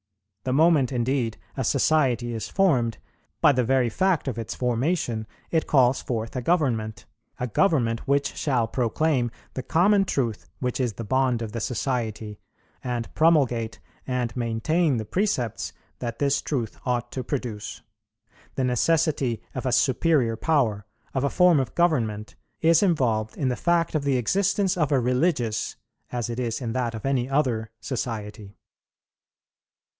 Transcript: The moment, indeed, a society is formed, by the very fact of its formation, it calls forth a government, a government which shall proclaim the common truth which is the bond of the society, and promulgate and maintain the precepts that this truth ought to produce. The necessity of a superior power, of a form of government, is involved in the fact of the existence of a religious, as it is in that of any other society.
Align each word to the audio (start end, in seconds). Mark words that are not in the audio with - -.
The 0.45 0.53
moment, 0.53 0.91
indeed, 0.91 1.37
a 1.55 1.63
society 1.63 2.33
is 2.33 2.49
formed, 2.49 2.97
by 3.39 3.51
the 3.51 3.63
very 3.63 3.89
fact 3.89 4.27
of 4.27 4.39
its 4.39 4.55
formation, 4.55 5.27
it 5.51 5.67
calls 5.67 6.01
forth 6.01 6.35
a 6.35 6.41
government, 6.41 7.05
a 7.39 7.45
government 7.45 8.07
which 8.07 8.35
shall 8.35 8.67
proclaim 8.67 9.29
the 9.53 9.61
common 9.61 10.03
truth 10.03 10.49
which 10.57 10.79
is 10.79 10.93
the 10.93 11.03
bond 11.03 11.43
of 11.43 11.51
the 11.51 11.59
society, 11.59 12.39
and 12.83 13.13
promulgate 13.13 13.79
and 14.07 14.35
maintain 14.35 14.97
the 14.97 15.05
precepts 15.05 15.71
that 15.99 16.17
this 16.17 16.41
truth 16.41 16.79
ought 16.83 17.11
to 17.11 17.23
produce. 17.23 17.83
The 18.55 18.63
necessity 18.63 19.43
of 19.53 19.67
a 19.67 19.71
superior 19.71 20.35
power, 20.35 20.87
of 21.13 21.23
a 21.23 21.29
form 21.29 21.59
of 21.59 21.75
government, 21.75 22.33
is 22.61 22.81
involved 22.81 23.37
in 23.37 23.49
the 23.49 23.55
fact 23.55 23.93
of 23.93 24.03
the 24.03 24.17
existence 24.17 24.75
of 24.75 24.91
a 24.91 24.99
religious, 24.99 25.75
as 26.11 26.27
it 26.27 26.39
is 26.39 26.59
in 26.59 26.73
that 26.73 26.95
of 26.95 27.05
any 27.05 27.29
other 27.29 27.69
society. 27.81 28.57